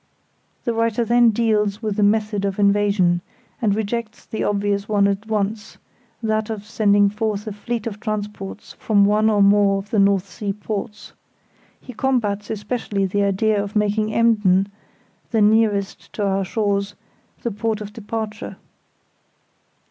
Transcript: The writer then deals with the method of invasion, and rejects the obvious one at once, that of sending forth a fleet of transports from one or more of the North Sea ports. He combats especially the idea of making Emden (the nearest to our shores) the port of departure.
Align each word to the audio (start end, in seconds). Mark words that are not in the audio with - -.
The 0.65 0.73
writer 0.73 1.05
then 1.05 1.29
deals 1.29 1.83
with 1.83 1.95
the 1.95 2.01
method 2.01 2.43
of 2.43 2.57
invasion, 2.57 3.21
and 3.61 3.75
rejects 3.75 4.25
the 4.25 4.43
obvious 4.43 4.89
one 4.89 5.07
at 5.07 5.27
once, 5.27 5.77
that 6.23 6.49
of 6.49 6.65
sending 6.65 7.07
forth 7.07 7.45
a 7.45 7.51
fleet 7.53 7.85
of 7.85 7.99
transports 7.99 8.73
from 8.79 9.05
one 9.05 9.29
or 9.29 9.43
more 9.43 9.77
of 9.77 9.91
the 9.91 9.99
North 9.99 10.27
Sea 10.27 10.53
ports. 10.53 11.13
He 11.79 11.93
combats 11.93 12.49
especially 12.49 13.05
the 13.05 13.21
idea 13.21 13.63
of 13.63 13.75
making 13.75 14.11
Emden 14.11 14.69
(the 15.29 15.39
nearest 15.39 16.11
to 16.13 16.25
our 16.25 16.43
shores) 16.45 16.95
the 17.43 17.51
port 17.51 17.79
of 17.79 17.93
departure. 17.93 18.55